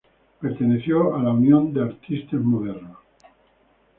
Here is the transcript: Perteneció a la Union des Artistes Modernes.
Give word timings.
Perteneció 0.39 1.15
a 1.15 1.21
la 1.21 1.29
Union 1.29 1.71
des 1.71 1.83
Artistes 1.83 2.41
Modernes. 2.41 2.97